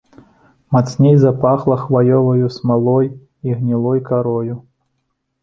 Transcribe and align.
Мацней 0.75 1.15
запахла 1.23 1.77
хваёваю 1.81 2.49
смалой 2.57 3.11
і 3.51 3.61
гнілой 3.61 4.01
карою. 4.11 4.59